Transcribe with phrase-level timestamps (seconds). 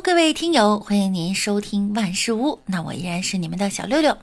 [0.00, 2.60] 各位听友，欢迎您收听万事屋。
[2.66, 4.16] 那我依然是你们的小六六。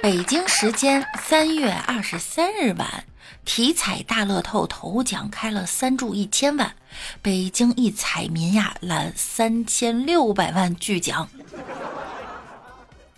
[0.00, 3.04] 北京时间三月二十三日晚，
[3.44, 6.74] 体彩大乐透头奖开了三注一千万，
[7.20, 11.28] 北京一彩民呀揽三千六百万巨奖。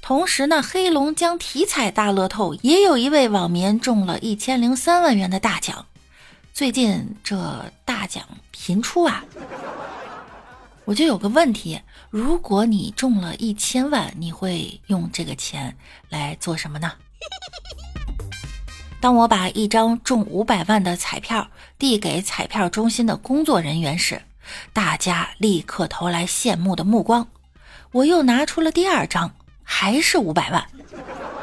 [0.00, 5.86] 同时呢，黑龙江体彩大乐透也有一位网民中了一千零三万元的大奖。
[6.54, 9.24] 最近这大奖频出啊！
[10.88, 15.76] 我就有个问题：如果你中了一千万，你会用这个钱
[16.08, 16.92] 来做什么呢？
[18.98, 24.22] 当我把一张中五百万的彩票递给彩票中心的工作人员时，
[24.72, 27.28] 大家立刻投来羡慕的目光。
[27.92, 30.66] 我又拿出了第二张，还是五百万，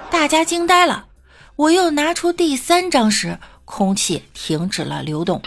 [0.10, 1.06] 大家惊呆了。
[1.56, 5.40] 我又拿出第三张时，空气停止了流动。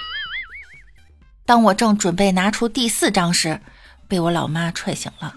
[1.44, 3.60] 当我正准备拿出第四张时，
[4.08, 5.34] 被我老妈踹醒了，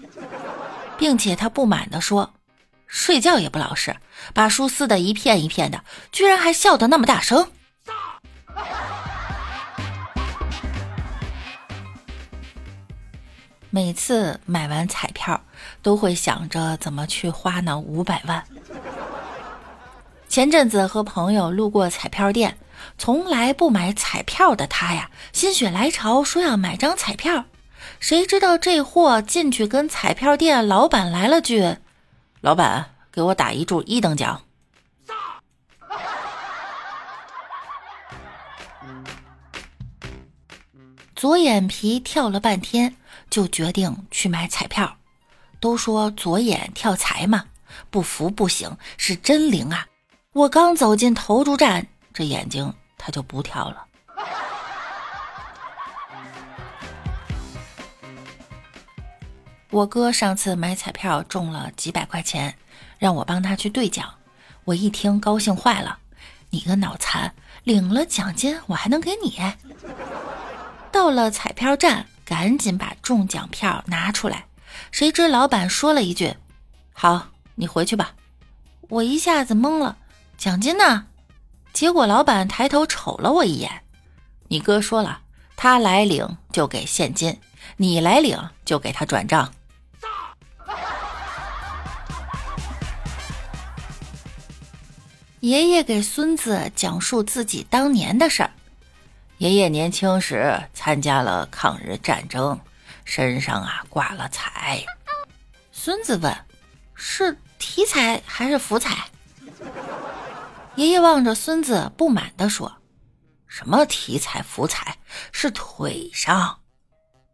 [0.98, 2.32] 并且她不满地说
[2.88, 3.94] ：“睡觉也不老实，
[4.32, 7.50] 把书撕得一片一片的，居然还笑得那么大声。”
[13.74, 15.40] 每次买完彩票，
[15.80, 18.44] 都会想着怎么去花那五百万。
[20.28, 22.58] 前阵子和朋友路过彩票店，
[22.98, 27.46] 从来不买彩票的他呀，心血来潮说要买张彩票。
[28.00, 31.76] 谁知道这货进去跟彩票店老板来了句
[32.40, 34.42] ：“老板，给我打一注一等奖。
[41.14, 42.96] ”左眼皮跳了半天，
[43.30, 44.96] 就决定去买彩票。
[45.60, 47.44] 都说左眼跳财嘛，
[47.88, 49.86] 不服不行，是真灵啊！
[50.32, 53.86] 我刚走进投注站，这眼睛它就不跳了。
[59.72, 62.54] 我哥上次买彩票中了几百块钱，
[62.98, 64.06] 让我帮他去兑奖。
[64.64, 65.98] 我一听高兴坏了，
[66.50, 67.32] 你个脑残，
[67.64, 69.40] 领了奖金我还能给你？
[70.92, 74.44] 到了彩票站，赶紧把中奖票拿出来。
[74.90, 76.36] 谁知老板说了一句
[76.92, 78.12] ：“好，你回去吧。”
[78.90, 79.96] 我一下子懵了，
[80.36, 81.06] 奖金呢？
[81.72, 83.84] 结果老板抬头瞅了我一眼
[84.48, 85.20] ：“你哥说了，
[85.56, 87.40] 他来领就给现金，
[87.78, 89.50] 你来领就给他转账。”
[95.42, 98.52] 爷爷给孙子讲述自己当年的事儿。
[99.38, 102.60] 爷爷年轻时参加了抗日战争，
[103.04, 104.84] 身上啊挂了彩。
[105.72, 106.32] 孙子问
[106.94, 109.08] ：“是体彩还是福彩？”
[110.76, 112.72] 爷爷望着孙子，不满地说
[113.48, 114.96] ：“什么体彩福彩？
[115.32, 116.60] 是腿上。”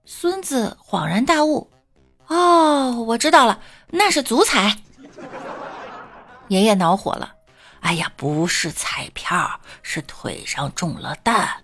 [0.06, 1.70] 孙子恍然大悟
[2.28, 4.78] ：“哦，我知道了，那是足彩。”
[6.48, 7.34] 爷爷恼火了。
[7.81, 11.62] 哎呀，不是彩票，是腿上中了弹。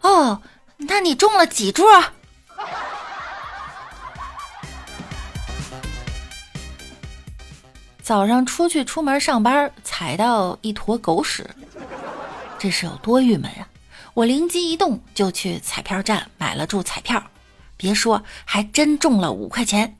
[0.00, 0.40] 哦，
[0.76, 1.84] 那你中了几注？
[8.02, 11.48] 早上出去出门上班，踩到一坨狗屎，
[12.58, 13.66] 这是有多郁闷啊！
[14.12, 17.22] 我灵机一动，就去彩票站买了注彩票。
[17.76, 19.96] 别说，还真中了五块钱。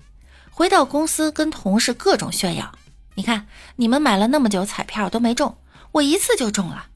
[0.50, 2.70] 回到公司，跟同事各种炫耀。
[3.16, 5.56] 你看，你们买了那么久彩票都没中，
[5.92, 6.86] 我一次就中了。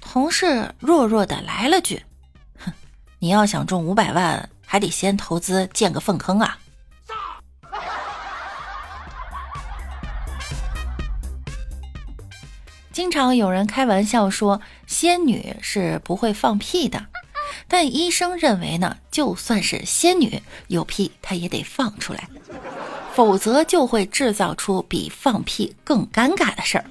[0.00, 2.04] 同事弱弱的来了句
[2.64, 2.72] ：“哼，
[3.18, 6.58] 你要想中五百万，还得先投资建个粪坑啊！”
[12.92, 17.06] 经常有人开玩笑说，仙女是不会放屁的，
[17.66, 22.28] 但医生认为呢，就算是仙女有屁，她也得放出来。
[23.14, 26.84] 否则就会制造出比放屁更尴尬的事儿。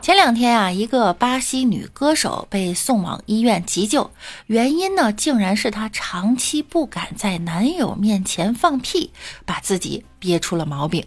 [0.00, 4.10] 前两天啊，一个巴西女歌手被送往医院急救，
[4.48, 9.10] 原因呢，竟然是她长期不敢在男友面前放屁，
[9.46, 11.06] 把自己憋出了毛病。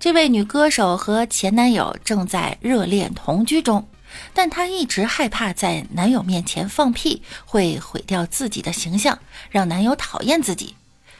[0.00, 3.86] 这位女歌手和前男友正在热恋同居中，
[4.34, 9.16] 但她一直害怕在男友面前放屁会毁掉自己的形象，
[9.50, 10.74] 让男友讨厌自己。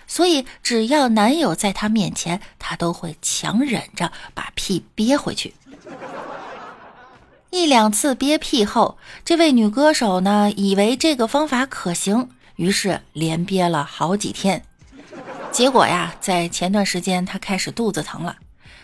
[0.06, 5.54] 所以，只要男友在她面前，她都会强忍着把屁憋回去。
[7.50, 14.62] 一两次憋屁后，这位女歌手呢，以为这个方法可行，于是连憋了好几天。
[15.52, 18.36] 结果呀，在前段时间，她开始肚子疼了。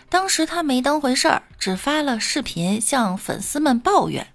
[0.09, 4.27] 当时她没当回事儿，只发了视频向粉丝们抱怨。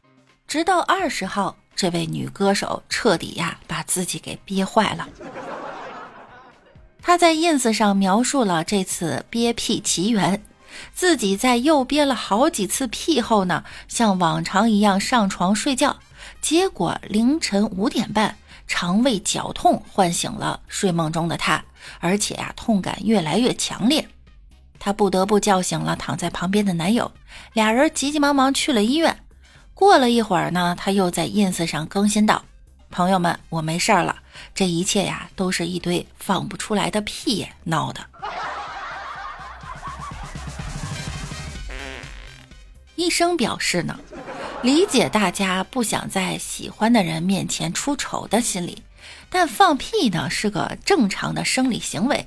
[0.46, 5.08] 直到二十号，这位女歌手彻底呀，把自己给憋坏了。
[7.02, 10.42] 他在 ins 上描述了这次憋屁奇缘。
[10.94, 15.96] 自己在又憋了好几次屁后呢，像往常一样上床睡觉，
[16.40, 18.36] 结果凌晨五点半，
[18.66, 21.64] 肠胃绞痛唤醒了睡梦中的他，
[21.98, 24.06] 而且呀，痛感越来越强烈，
[24.78, 27.10] 他不得不叫醒了躺在旁边的男友，
[27.54, 29.18] 俩人急急忙忙去了医院。
[29.74, 32.44] 过了一会儿呢，他又在 ins 上更新道
[32.90, 34.17] ：“朋友们，我没事儿了，
[34.55, 38.00] 这一切呀，都是一堆放不出来的屁闹的。”
[42.96, 44.00] 医生表示呢，
[44.62, 48.82] 理解大家不想在喜欢的人面前出丑的心理，
[49.31, 52.26] 但放屁呢是个正常的生理行为。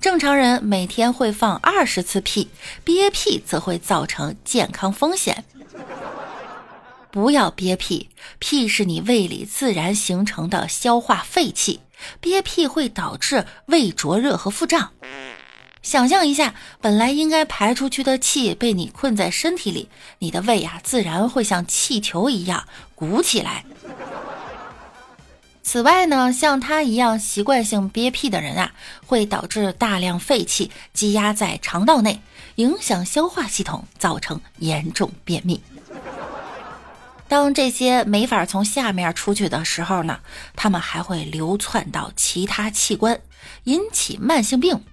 [0.00, 2.50] 正常人每天会放二十次屁，
[2.84, 5.44] 憋屁则会造成健康风险。
[7.10, 11.80] 不要憋屁，屁是你胃里自然形成的消化废气，
[12.20, 14.90] 憋屁会导致胃灼热和腹胀。
[15.82, 19.88] 想象一下，本来应该排出去的气被你困在身体里，
[20.18, 23.64] 你的胃呀自然会像气球一样鼓起来。
[25.62, 28.72] 此外呢，像他一样习惯性憋屁的人啊，
[29.06, 32.20] 会导致大量废气积压在肠道内，
[32.56, 35.62] 影响消化系统，造成严重便秘。
[37.28, 40.20] 当这些没法从下面出去的时候呢，
[40.54, 43.20] 他们还会流窜到其他器官，
[43.64, 44.84] 引起慢性病。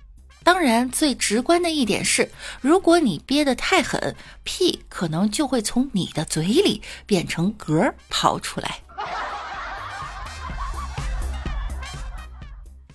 [0.44, 8.80] 当然，最直观的一点是，如果你憋得太狠，屁可能就会从你的嘴里变成嗝跑出来。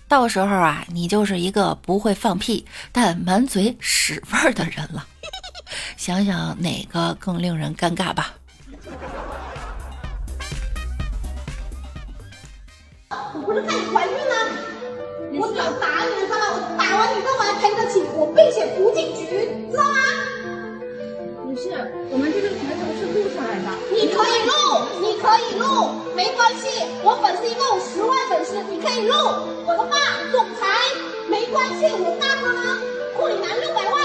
[0.07, 5.07] 到时候啊，你就是一个不会放屁但满嘴屎味儿的人了。
[5.97, 8.33] 想想哪个更令人尴尬吧？
[13.49, 16.45] 不是看你怀孕了，我想打你，知道吗？
[16.53, 19.25] 我打完你，我还赔得起，我并且不进局，
[19.71, 19.97] 知道吗？
[21.49, 21.73] 女士，
[22.13, 23.73] 我们这个抬头是录下来的。
[23.89, 24.53] 你可以录，
[25.01, 26.69] 你可以录，没关系。
[27.01, 29.17] 我粉丝一共十万粉丝，你可以录。
[29.65, 29.97] 我的爸
[30.29, 30.69] 总裁，
[31.25, 31.89] 没关系。
[31.89, 32.77] 我大哥呢？
[33.17, 33.97] 库里南六百万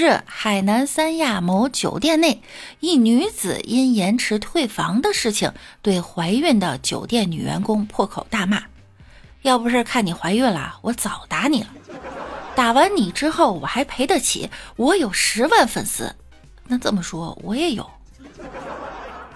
[0.00, 2.42] 日，海南三亚某酒店内，
[2.80, 5.52] 一女子因延迟退房的事情，
[5.82, 8.62] 对怀孕的酒店女员工破口大骂
[9.42, 11.68] ：“要不是看你怀孕了，我早打你了。
[12.56, 16.16] 打完你之后，我还赔得起，我有十万粉丝。
[16.66, 17.88] 那这么说，我也有。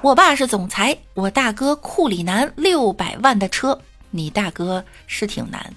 [0.01, 3.79] 我爸是总裁，我大哥库里南六百万的车，
[4.11, 5.75] 你大哥是挺难。”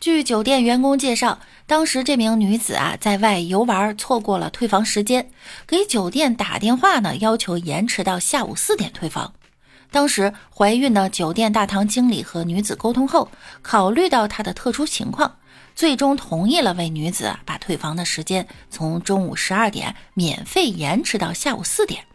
[0.00, 5.30] 据酒店员工介绍，当时这名女子啊在外游玩，错过了退房时间，
[5.66, 9.34] 给酒店打电话呢，要求延迟到下午四点退房。
[9.90, 13.30] 当时怀孕的酒店大堂经理和女子沟通后，
[13.60, 15.36] 考虑到她的特殊情况，
[15.74, 22.06] 最终同意了为女子把退房的时间从中午十二点免费延迟到下午四点。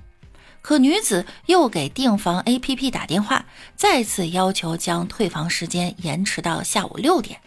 [0.64, 3.46] 可女子又给订房 APP 打电话，
[3.76, 7.40] 再次要求将退房时间延迟到下午六点。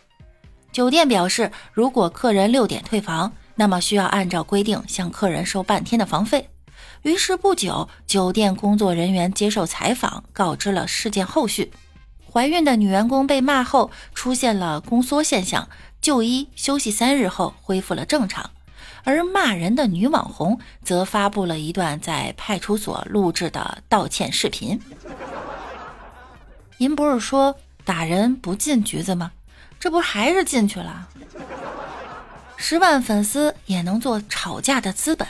[0.79, 6.51] 酒店表示，如果客人六点退房，那么需要按照规定向客人收半天的房费。
[7.03, 11.73] 于是不久，酒店工作人员接受采访，告知了事件后续。
[12.33, 15.69] 怀孕的女员工被骂后出现了宫缩现象，
[16.01, 18.49] 就医休息三日后恢复了正常。
[19.03, 24.81] 而骂人的女网红则发布了一段在派出所录制的道歉视频。
[26.77, 29.33] 您不是说打人不进局子吗？
[29.81, 31.09] 这不还是进去了？
[32.57, 35.29] 十万粉丝也能做吵架的资本？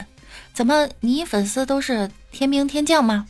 [0.55, 3.27] 怎么你粉丝都是天兵天将吗？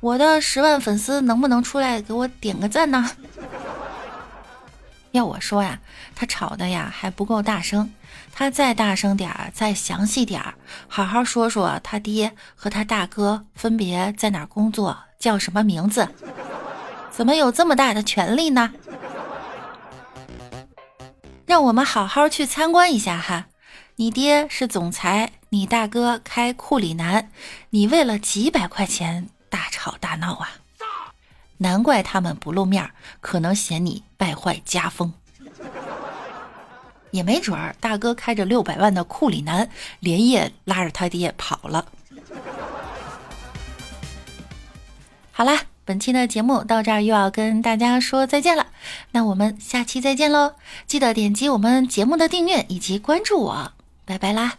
[0.00, 3.10] 我的十万粉丝能不能出来给我点个赞呢？
[5.12, 5.80] 要我说呀，
[6.14, 7.90] 他吵的呀还不够大声，
[8.32, 10.54] 他再大声点儿，再详细点儿，
[10.86, 16.08] 好好说说他爹和他大哥分别在哪工作，叫什么名字，
[17.10, 18.70] 怎么有这么大的权利呢？
[21.48, 23.46] 让我们好好去参观一下哈。
[23.96, 27.30] 你爹是总裁，你大哥开库里南，
[27.70, 30.50] 你为了几百块钱大吵大闹啊！
[31.56, 32.90] 难怪他们不露面，
[33.22, 35.14] 可能嫌你败坏家风。
[37.12, 41.86] 也没准儿，大哥开着六百万的库里南，连夜拉着他爹跑了。
[45.32, 45.62] 好啦。
[45.88, 48.66] 本期的节目到这儿又要跟大家说再见了，
[49.18, 50.54] 那我们下期再见喽！
[50.86, 53.72] 记得点击我们节目的订阅以及关注我，
[54.04, 54.58] 拜拜啦！